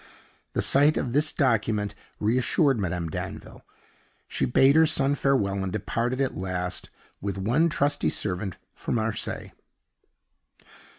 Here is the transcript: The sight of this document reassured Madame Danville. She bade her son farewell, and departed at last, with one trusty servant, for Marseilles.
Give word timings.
The 0.53 0.63
sight 0.63 0.97
of 0.97 1.13
this 1.13 1.31
document 1.31 1.93
reassured 2.19 2.79
Madame 2.79 3.07
Danville. 3.07 3.63
She 4.27 4.45
bade 4.45 4.75
her 4.75 4.87
son 4.87 5.13
farewell, 5.13 5.61
and 5.63 5.71
departed 5.71 6.19
at 6.21 6.33
last, 6.35 6.89
with 7.21 7.37
one 7.37 7.69
trusty 7.69 8.09
servant, 8.09 8.57
for 8.73 8.93
Marseilles. 8.93 9.51